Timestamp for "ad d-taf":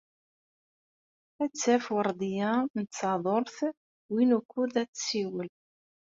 1.43-1.85